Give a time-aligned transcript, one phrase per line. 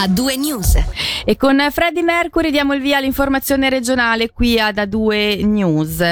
[0.00, 0.78] a due news.
[1.24, 6.02] E con Freddy Mercury diamo il via all'informazione regionale qui ad A2 News.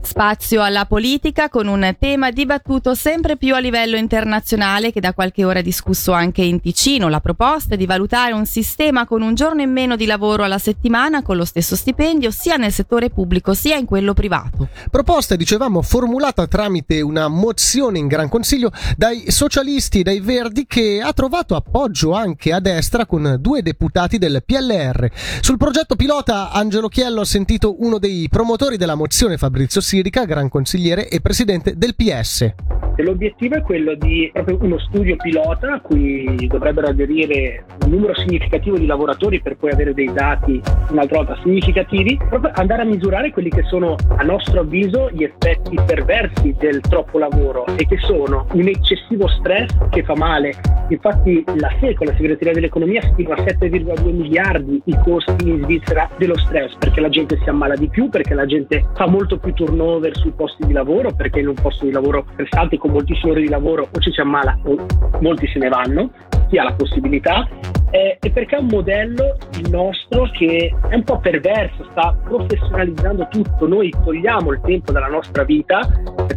[0.00, 5.44] Spazio alla politica con un tema dibattuto sempre più a livello internazionale che da qualche
[5.44, 7.08] ora è discusso anche in Ticino.
[7.08, 10.58] La proposta è di valutare un sistema con un giorno in meno di lavoro alla
[10.58, 14.68] settimana con lo stesso stipendio sia nel settore pubblico sia in quello privato.
[14.90, 21.02] Proposta, dicevamo, formulata tramite una mozione in Gran Consiglio dai socialisti e dai verdi che
[21.04, 25.10] ha trovato appoggio anche a destra con due deputati del PLR.
[25.40, 30.48] Sul progetto pilota Angelo Chiello ha sentito uno dei promotori della mozione Fabrizio Sirica, gran
[30.48, 32.83] consigliere e presidente del PS.
[32.96, 38.78] L'obiettivo è quello di proprio uno studio pilota a cui dovrebbero aderire un numero significativo
[38.78, 43.50] di lavoratori per poi avere dei dati un'altra volta significativi, proprio andare a misurare quelli
[43.50, 48.68] che sono a nostro avviso gli effetti perversi del troppo lavoro e che sono un
[48.68, 50.54] eccessivo stress che fa male.
[50.88, 56.38] Infatti la SECO, la segreteria dell'economia, stima a 7,2 miliardi i costi in Svizzera dello
[56.38, 60.16] stress perché la gente si ammala di più, perché la gente fa molto più turnover
[60.16, 63.48] sui posti di lavoro, perché in un posto di lavoro prestante con moltissime ore di
[63.48, 64.76] lavoro o ci si ammala o
[65.20, 66.10] molti se ne vanno,
[66.48, 67.48] chi ha la possibilità
[67.94, 73.28] eh, e perché è un modello il nostro che è un po' perverso, sta professionalizzando
[73.30, 73.68] tutto.
[73.68, 75.78] Noi togliamo il tempo dalla nostra vita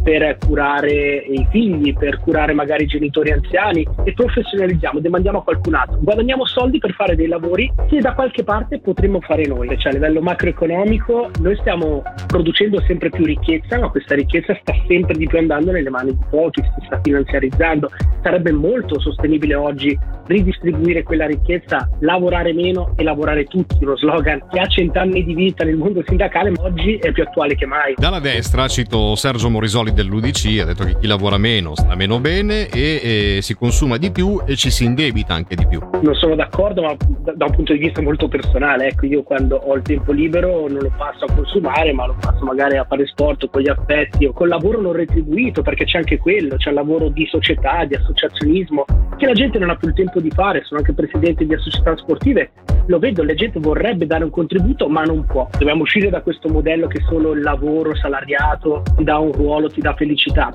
[0.04, 5.74] per curare i figli, per curare magari i genitori anziani e professionalizziamo, demandiamo a qualcun
[5.74, 5.98] altro.
[6.00, 9.66] Guadagniamo soldi per fare dei lavori che da qualche parte potremmo fare noi.
[9.76, 15.14] Cioè a livello macroeconomico noi stiamo producendo sempre più ricchezza, ma questa ricchezza sta sempre
[15.14, 17.90] di più andando nelle mani di pochi, si sta finanziarizzando.
[18.22, 24.60] Sarebbe molto sostenibile oggi ridistribuire quella ricchezza, lavorare meno e lavorare tutti, uno slogan che
[24.60, 27.94] ha cent'anni di vita nel mondo sindacale, ma oggi è più attuale che mai.
[27.96, 32.68] Dalla destra cito Sergio Morisoli dell'UDC, ha detto che chi lavora meno sta meno bene
[32.68, 35.80] e, e si consuma di più e ci si indebita anche di più.
[36.02, 39.56] Non sono d'accordo, ma da, da un punto di vista molto personale, ecco, io quando
[39.56, 43.06] ho il tempo libero non lo passo a consumare, ma lo passo magari a fare
[43.06, 47.08] sport con gli affetti o col lavoro non retribuito, perché c'è anche quello, c'è lavoro
[47.08, 48.84] di società, di associazionismo,
[49.16, 51.96] che la gente non ha più il tempo di fare, sono anche presidente di società
[51.96, 52.50] sportive,
[52.88, 55.48] lo vedo, la gente vorrebbe dare un contributo ma non può.
[55.58, 59.80] Dobbiamo uscire da questo modello che solo il lavoro salariato ti dà un ruolo, ti
[59.80, 60.54] dà felicità.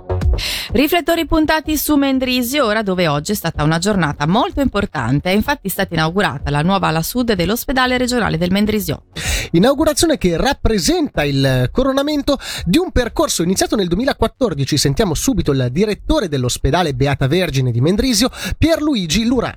[0.71, 5.69] Riflettori puntati su Mendrisio, ora dove oggi è stata una giornata molto importante, è infatti
[5.69, 9.03] stata inaugurata la nuova ala sud dell'ospedale regionale del Mendrisio.
[9.51, 14.77] Inaugurazione che rappresenta il coronamento di un percorso iniziato nel 2014.
[14.77, 19.55] Sentiamo subito il direttore dell'ospedale Beata Vergine di Mendrisio, Pierluigi Lurà.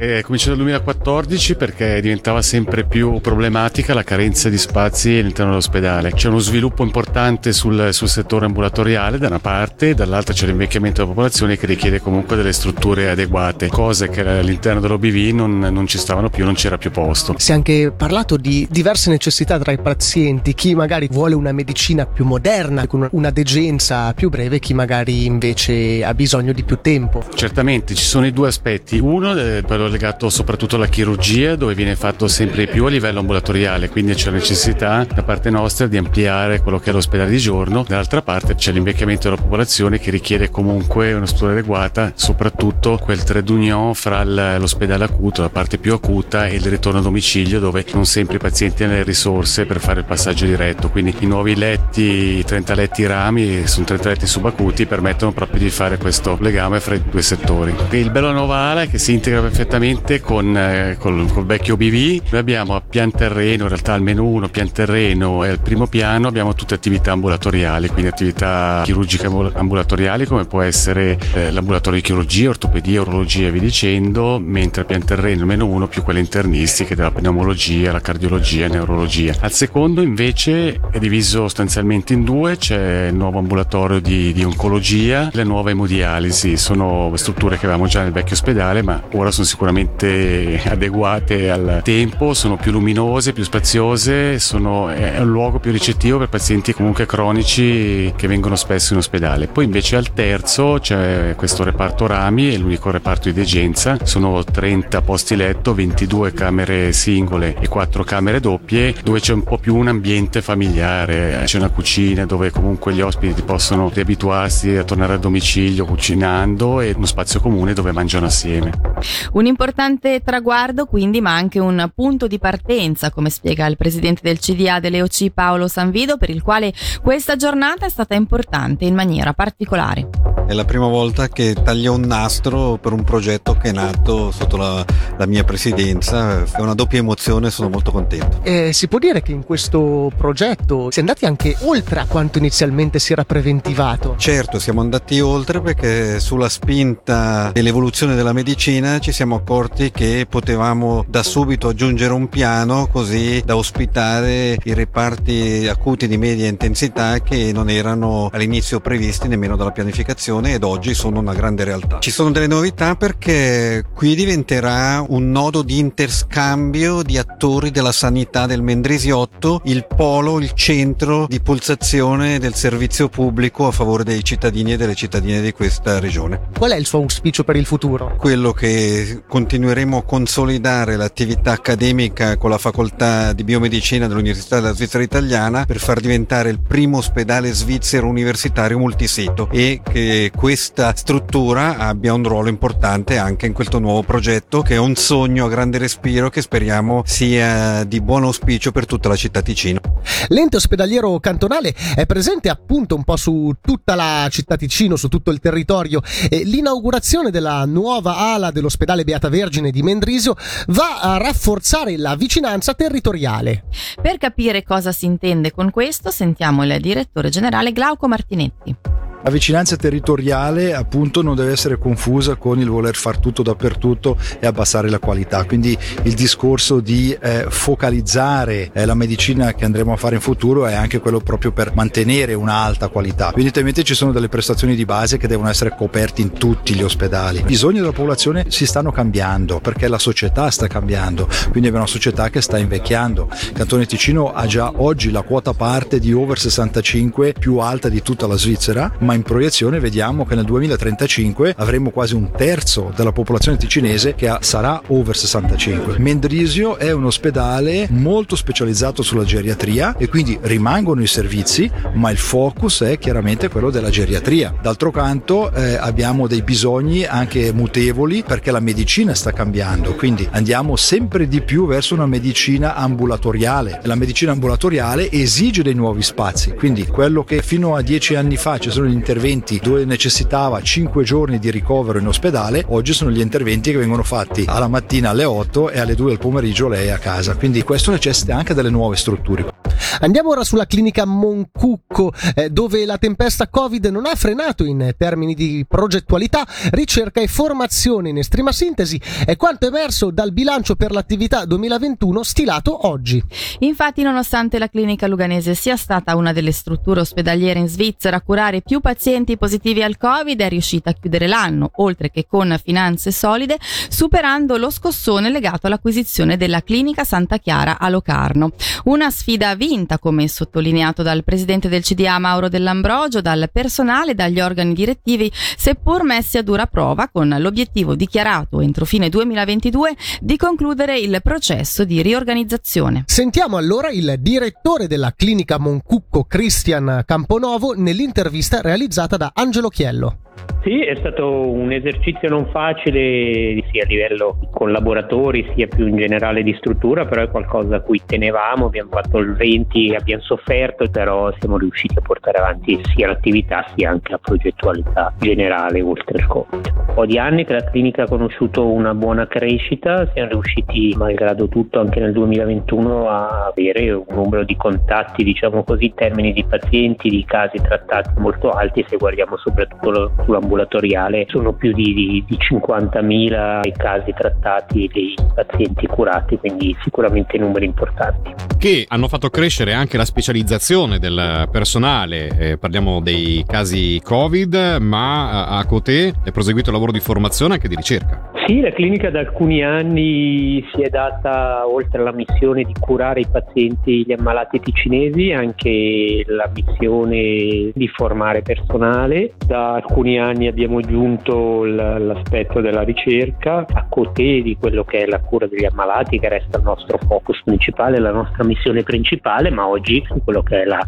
[0.00, 6.12] È cominciato nel 2014 perché diventava sempre più problematica la carenza di spazi all'interno dell'ospedale.
[6.12, 11.12] C'è uno sviluppo importante sul, sul settore ambulatoriale da una parte, dall'altra c'è l'invecchiamento della
[11.12, 16.30] popolazione che richiede comunque delle strutture adeguate, cose che all'interno dell'OBV non, non ci stavano
[16.30, 17.34] più, non c'era più posto.
[17.36, 22.06] Si è anche parlato di diverse necessità tra i pazienti, chi magari vuole una medicina
[22.06, 27.22] più moderna, con una degenza più breve, chi magari invece ha bisogno di più tempo.
[27.34, 31.96] Certamente ci sono i due aspetti, uno è quello legato soprattutto alla chirurgia dove viene
[31.96, 36.60] fatto sempre più a livello ambulatoriale, quindi c'è la necessità da parte nostra di ampliare
[36.60, 41.12] quello che è l'ospedale di giorno, dall'altra parte c'è l'invecchiamento della popolazione che richiede comunque
[41.12, 46.54] una struttura adeguata, soprattutto quel trade union fra l'ospedale acuto, la parte più acuta e
[46.54, 50.06] il ritorno a domicilio dove non sempre i pazienti hanno le risorse per fare il
[50.06, 55.32] passaggio diretto, quindi i nuovi letti, i 30 letti rami, sono 30 letti subacuti, permettono
[55.32, 57.74] proprio di fare questo legame fra i due settori.
[57.90, 59.78] Il bello Novara è che si integra perfettamente
[60.20, 62.20] con, eh, col, col, vecchio BV.
[62.30, 66.28] Noi abbiamo a pian terreno, in realtà almeno uno pian terreno e al primo piano
[66.28, 72.50] abbiamo tutte attività ambulatoriali, quindi attività chirurgiche ambulatoriali come può essere eh, l'ambulatorio di chirurgia,
[72.50, 77.10] ortopedia, urologia e via dicendo, mentre a pian terreno almeno uno più quelle internistiche della
[77.10, 79.34] pneumologia, la cardiologia e neurologia.
[79.40, 85.30] Al secondo invece è diviso sostanzialmente in due, c'è il nuovo ambulatorio di, di oncologia,
[85.32, 89.68] le nuove emodialisi, sono strutture che avevamo già nel vecchio ospedale ma ora sono sicuramente
[89.70, 96.18] sicuramente adeguate al tempo, sono più luminose, più spaziose, sono, è un luogo più ricettivo
[96.18, 99.46] per pazienti comunque cronici che vengono spesso in ospedale.
[99.46, 105.02] Poi invece al terzo c'è questo reparto rami, è l'unico reparto di degenza, sono 30
[105.02, 109.88] posti letto, 22 camere singole e 4 camere doppie, dove c'è un po' più un
[109.88, 115.84] ambiente familiare, c'è una cucina dove comunque gli ospiti possono riabituarsi a tornare a domicilio
[115.84, 118.89] cucinando e uno spazio comune dove mangiano assieme.
[119.32, 124.38] Un importante traguardo quindi, ma anche un punto di partenza, come spiega il presidente del
[124.38, 130.08] CDA dell'EOC Paolo Sanvido, per il quale questa giornata è stata importante in maniera particolare.
[130.46, 134.56] È la prima volta che taglio un nastro per un progetto che è nato sotto
[134.56, 134.84] la,
[135.16, 138.40] la mia presidenza, è una doppia emozione, sono molto contento.
[138.42, 142.38] Eh, si può dire che in questo progetto si è andati anche oltre a quanto
[142.38, 144.16] inizialmente si era preventivato?
[144.18, 151.04] Certo, siamo andati oltre perché sulla spinta dell'evoluzione della medicina ci siamo accorti che potevamo
[151.08, 157.52] da subito aggiungere un piano così da ospitare i reparti acuti di media intensità che
[157.52, 161.98] non erano all'inizio previsti nemmeno dalla pianificazione ed oggi sono una grande realtà.
[162.00, 168.46] Ci sono delle novità perché qui diventerà un nodo di interscambio di attori della sanità
[168.46, 174.72] del Mendrisiotto, il polo, il centro di pulsazione del servizio pubblico a favore dei cittadini
[174.72, 176.48] e delle cittadine di questa regione.
[176.56, 178.16] Qual è il suo auspicio per il futuro?
[178.16, 178.79] Quello che
[179.26, 185.78] continueremo a consolidare l'attività accademica con la facoltà di biomedicina dell'Università della Svizzera Italiana per
[185.78, 192.48] far diventare il primo ospedale svizzero universitario multisito e che questa struttura abbia un ruolo
[192.48, 197.02] importante anche in questo nuovo progetto che è un sogno a grande respiro che speriamo
[197.04, 199.80] sia di buon auspicio per tutta la città Ticino.
[200.28, 205.30] L'ente ospedaliero cantonale è presente appunto un po' su tutta la città Ticino, su tutto
[205.30, 210.36] il territorio e l'inaugurazione della nuova ala dell'ospedale Beata Vergine di Mendrisio
[210.68, 213.64] va a rafforzare la vicinanza territoriale.
[214.00, 219.08] Per capire cosa si intende con questo sentiamo il direttore generale Glauco Martinetti.
[219.22, 224.46] La vicinanza territoriale appunto non deve essere confusa con il voler far tutto dappertutto e
[224.46, 229.96] abbassare la qualità, quindi il discorso di eh, focalizzare eh, la medicina che andremo a
[229.96, 233.30] fare in futuro è anche quello proprio per mantenere un'alta qualità.
[233.32, 237.40] Evidentemente ci sono delle prestazioni di base che devono essere coperte in tutti gli ospedali.
[237.40, 241.86] I bisogni della popolazione si stanno cambiando perché la società sta cambiando, quindi abbiamo una
[241.86, 243.28] società che sta invecchiando.
[243.30, 248.00] Il Cantone Ticino ha già oggi la quota parte di over 65 più alta di
[248.00, 253.12] tutta la Svizzera, ma in proiezione vediamo che nel 2035 avremo quasi un terzo della
[253.12, 255.98] popolazione ticinese che sarà over 65.
[255.98, 262.18] Mendrisio è un ospedale molto specializzato sulla geriatria e quindi rimangono i servizi, ma il
[262.18, 264.54] focus è chiaramente quello della geriatria.
[264.60, 270.76] D'altro canto eh, abbiamo dei bisogni anche mutevoli perché la medicina sta cambiando, quindi andiamo
[270.76, 273.80] sempre di più verso una medicina ambulatoriale.
[273.84, 278.58] La medicina ambulatoriale esige dei nuovi spazi, quindi quello che fino a dieci anni fa
[278.58, 283.20] ci sono gli interventi dove necessitava 5 giorni di ricovero in ospedale, oggi sono gli
[283.20, 286.98] interventi che vengono fatti alla mattina alle 8 e alle 2 del pomeriggio lei a
[286.98, 287.34] casa.
[287.34, 289.69] Quindi questo necessita anche delle nuove strutture.
[290.02, 295.34] Andiamo ora sulla clinica Moncucco, eh, dove la tempesta Covid non ha frenato in termini
[295.34, 301.44] di progettualità, ricerca e formazione in estrema sintesi, è quanto emerso dal bilancio per l'attività
[301.44, 303.22] 2021 stilato oggi.
[303.58, 308.62] Infatti, nonostante la clinica luganese sia stata una delle strutture ospedaliere in Svizzera a curare
[308.62, 313.58] più pazienti positivi al Covid, è riuscita a chiudere l'anno, oltre che con finanze solide,
[313.88, 318.52] superando lo scossone legato all'acquisizione della clinica Santa Chiara a Locarno.
[318.84, 324.40] Una sfida vinta, come sottolineato dal presidente del CDA Mauro Dell'Ambrogio, dal personale e dagli
[324.40, 330.98] organi direttivi, seppur messi a dura prova con l'obiettivo dichiarato entro fine 2022 di concludere
[330.98, 333.04] il processo di riorganizzazione.
[333.06, 340.29] Sentiamo allora il direttore della clinica Moncucco Cristian Camponovo nell'intervista realizzata da Angelo Chiello.
[340.62, 345.96] Sì, è stato un esercizio non facile sia a livello con laboratori sia più in
[345.96, 350.86] generale di struttura, però è qualcosa a cui tenevamo, abbiamo fatto il 20, abbiamo sofferto,
[350.90, 356.26] però siamo riusciti a portare avanti sia l'attività sia anche la progettualità generale oltre il
[356.26, 356.72] Covid.
[356.88, 361.48] Un po' di anni che la clinica ha conosciuto una buona crescita, siamo riusciti malgrado
[361.48, 366.44] tutto anche nel 2021 a avere un numero di contatti, diciamo così, in termini di
[366.44, 372.36] pazienti, di casi trattati molto alti se guardiamo soprattutto sull'ambulatoriale sono più di, di, di
[372.36, 378.34] 50.000 i casi trattati dei pazienti curati, quindi sicuramente numeri importanti.
[378.56, 385.46] Che hanno fatto crescere anche la specializzazione del personale, eh, parliamo dei casi Covid, ma
[385.46, 388.30] a Coté è proseguito il lavoro di formazione anche di ricerca.
[388.46, 393.26] Sì, la clinica da alcuni anni si è data, oltre alla missione di curare i
[393.30, 399.34] pazienti, gli ammalati ticinesi, anche la missione di formare personale.
[399.46, 405.06] Da alcuni ultimi anni abbiamo aggiunto l'aspetto della ricerca a côté di quello che è
[405.06, 409.68] la cura degli ammalati che resta il nostro focus principale, la nostra missione principale, ma
[409.68, 410.80] oggi quello che è la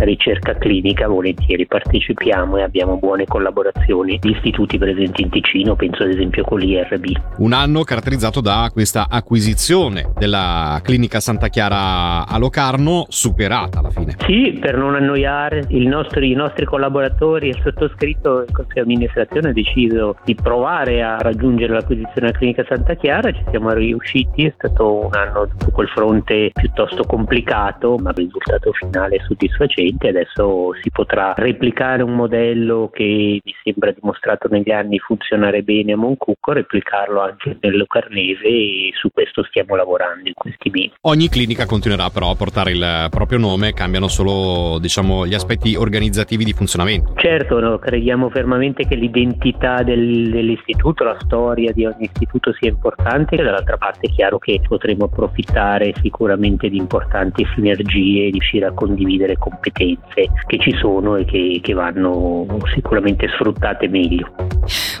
[0.00, 6.10] ricerca clinica volentieri partecipiamo e abbiamo buone collaborazioni di istituti presenti in Ticino, penso ad
[6.10, 7.04] esempio con l'IRB.
[7.38, 14.16] Un anno caratterizzato da questa acquisizione della clinica Santa Chiara a Locarno superata alla fine.
[14.26, 20.34] Sì, per non annoiare nostri, i nostri collaboratori, il sottoscritto di amministrazione ha deciso di
[20.34, 25.48] provare a raggiungere l'acquisizione della clinica Santa Chiara, ci siamo riusciti, è stato un anno
[25.58, 32.02] su quel fronte piuttosto complicato, ma il risultato finale è soddisfacente, adesso si potrà replicare
[32.02, 37.76] un modello che mi sembra dimostrato negli anni funzionare bene a Moncucco, replicarlo anche nel
[37.76, 40.92] Locarnese e su questo stiamo lavorando in questi mesi.
[41.02, 46.44] Ogni clinica continuerà però a portare il proprio nome, cambiano solo diciamo, gli aspetti organizzativi
[46.44, 47.12] di funzionamento.
[47.16, 48.55] Certo, no, crediamo fermamente
[48.86, 54.10] che l'identità del, dell'istituto, la storia di ogni istituto sia importante e dall'altra parte è
[54.10, 61.16] chiaro che potremo approfittare sicuramente di importanti sinergie, riuscire a condividere competenze che ci sono
[61.16, 64.32] e che, che vanno sicuramente sfruttate meglio.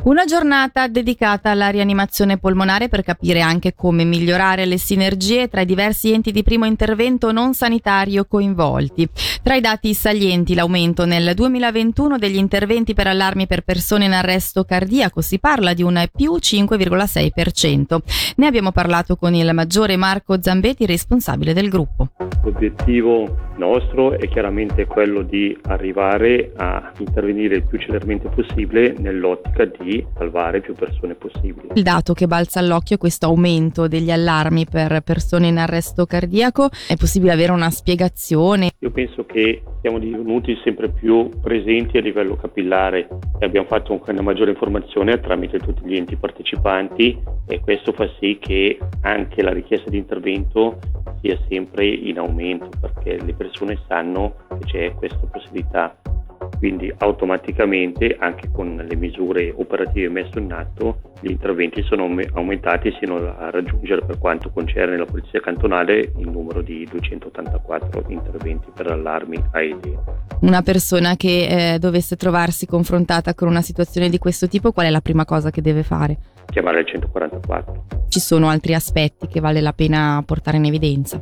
[0.04, 5.66] Una giornata dedicata alla rianimazione polmonare per capire anche come migliorare le sinergie tra i
[5.66, 9.08] diversi enti di primo intervento non sanitario coinvolti.
[9.42, 14.64] Tra i dati salienti l'aumento nel 2021 degli interventi per allarmi per persone in arresto
[14.64, 17.98] cardiaco, si parla di un più 5,6%.
[18.36, 22.10] Ne abbiamo parlato con il maggiore Marco Zambetti, responsabile del gruppo.
[22.44, 30.04] L'obiettivo nostro è chiaramente quello di arrivare a intervenire il più celermente possibile nell'ottica di
[30.16, 31.68] salvare più persone possibili.
[31.74, 36.68] Il dato che balza all'occhio è questo aumento degli allarmi per persone in arresto cardiaco.
[36.86, 38.70] È possibile avere una spiegazione?
[38.78, 43.08] Io penso che siamo divenuti sempre più presenti a livello capillare
[43.44, 48.78] abbiamo fatto una maggiore informazione tramite tutti gli enti partecipanti e questo fa sì che
[49.02, 50.78] anche la richiesta di intervento
[51.20, 55.96] sia sempre in aumento perché le persone sanno che c'è questa possibilità
[56.58, 63.16] quindi automaticamente anche con le misure operative messe in atto gli interventi sono aumentati sino
[63.16, 69.42] a raggiungere per quanto concerne la polizia cantonale il numero di 284 interventi per allarmi
[69.52, 69.98] AED.
[70.42, 74.90] Una persona che eh, dovesse trovarsi confrontata con una situazione di questo tipo, qual è
[74.90, 76.18] la prima cosa che deve fare?
[76.46, 77.84] Chiamare il 144.
[78.08, 81.18] Ci sono altri aspetti che vale la pena portare in evidenza?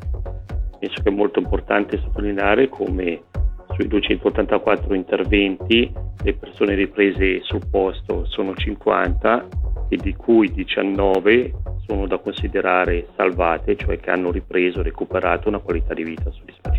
[0.79, 3.23] Penso che è molto importante sottolineare come
[3.75, 9.49] sui 284 interventi le persone riprese sul posto sono 50
[9.89, 11.53] e di cui 19
[11.87, 16.74] sono da considerare salvate, cioè che hanno ripreso recuperato una qualità di vita soddisfacente.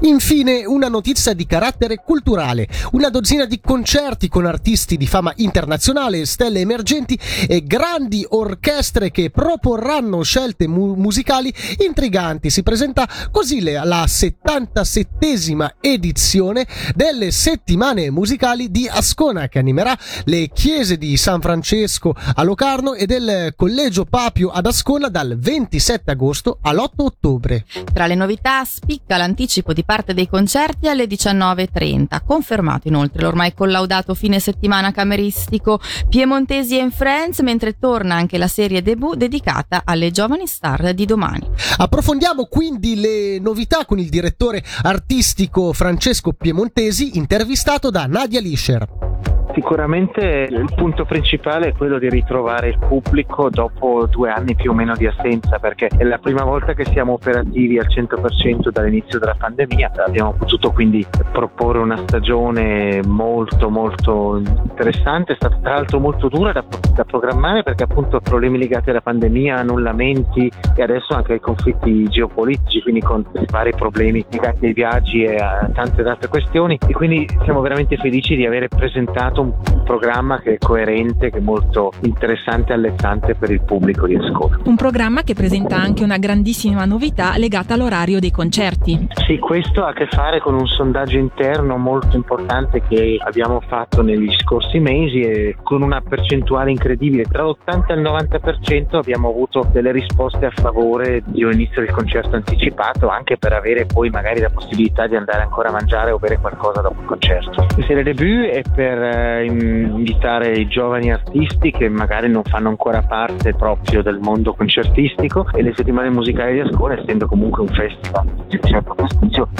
[0.00, 2.68] Infine, una notizia di carattere culturale.
[2.92, 9.30] Una dozzina di concerti con artisti di fama internazionale, stelle emergenti e grandi orchestre che
[9.30, 11.52] proporranno scelte mu- musicali
[11.84, 12.50] intriganti.
[12.50, 20.96] Si presenta così la 77esima edizione delle settimane musicali di Ascona che animerà le chiese
[20.96, 26.88] di San Francesco a Locarno e del Collegio Papio ad Ascona dal 27 agosto all'8
[26.96, 27.64] ottobre.
[27.92, 28.64] Tra le novità
[28.98, 35.80] spicca l'anticipo di parte dei concerti alle 19.30, confermato inoltre l'ormai collaudato fine settimana cameristico
[36.08, 41.48] Piemontesi and Friends, mentre torna anche la serie debut dedicata alle giovani star di domani.
[41.76, 49.37] Approfondiamo quindi le novità con il direttore artistico Francesco Piemontesi, intervistato da Nadia Lischer.
[49.52, 54.74] Sicuramente il punto principale è quello di ritrovare il pubblico dopo due anni più o
[54.74, 59.34] meno di assenza, perché è la prima volta che siamo operativi al 100% dall'inizio della
[59.36, 59.92] pandemia.
[60.06, 66.52] Abbiamo potuto quindi proporre una stagione molto molto interessante, è stata tra l'altro molto dura
[66.52, 66.64] da,
[66.94, 72.82] da programmare perché appunto problemi legati alla pandemia, annullamenti e adesso anche ai conflitti geopolitici,
[72.82, 77.60] quindi con vari problemi legati ai viaggi e a tante altre questioni e quindi siamo
[77.60, 82.72] veramente felici di aver presentato un un programma che è coerente, che è molto interessante
[82.72, 84.58] e allettante per il pubblico di Ascona.
[84.64, 89.08] Un programma che presenta anche una grandissima novità legata all'orario dei concerti.
[89.26, 94.02] Sì, questo ha a che fare con un sondaggio interno molto importante che abbiamo fatto
[94.02, 97.24] negli scorsi mesi e con una percentuale incredibile.
[97.24, 101.92] Tra l'80 e il 90% abbiamo avuto delle risposte a favore di un inizio del
[101.92, 106.18] concerto anticipato, anche per avere poi magari la possibilità di andare ancora a mangiare o
[106.18, 107.66] bere qualcosa dopo il concerto.
[107.86, 113.02] Se le debut è per eh, invitare i giovani artisti che magari non fanno ancora
[113.02, 118.26] parte proprio del mondo concertistico e le settimane musicali di Ascona, essendo comunque un festival
[118.48, 118.94] di certo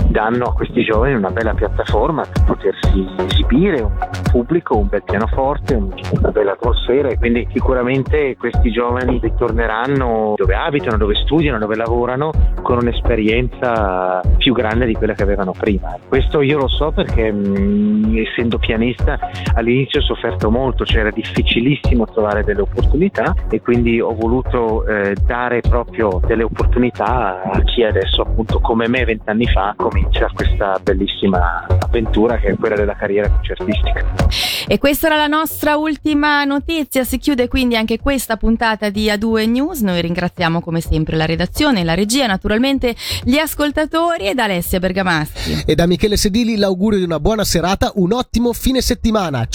[0.09, 3.93] danno a questi giovani una bella piattaforma per potersi esibire, un
[4.31, 10.97] pubblico, un bel pianoforte, una bella atmosfera e quindi sicuramente questi giovani ritorneranno dove abitano,
[10.97, 12.31] dove studiano, dove lavorano
[12.63, 15.97] con un'esperienza più grande di quella che avevano prima.
[16.09, 19.19] Questo io lo so perché mh, essendo pianista
[19.59, 25.15] all'inizio ho sofferto molto, cioè era difficilissimo trovare delle opportunità e quindi ho voluto eh,
[25.27, 31.67] dare proprio delle opportunità a chi adesso appunto come me vent'anni fa comincia questa bellissima
[31.67, 34.05] avventura che è quella della carriera concertistica.
[34.67, 39.49] E questa era la nostra ultima notizia, si chiude quindi anche questa puntata di A2
[39.49, 44.79] News, noi ringraziamo come sempre la redazione, la regia, naturalmente gli ascoltatori e da Alessia
[44.79, 45.65] Bergamaschi.
[45.67, 49.47] E da Michele Sedili l'augurio di una buona serata, un ottimo fine settimana.